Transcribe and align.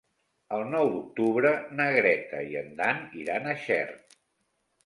El 0.55 0.63
nou 0.69 0.89
d'octubre 0.93 1.51
na 1.81 1.87
Greta 1.97 2.41
i 2.55 2.57
en 2.63 2.75
Dan 2.81 3.05
iran 3.25 3.51
a 3.53 3.57
Xert. 3.67 4.21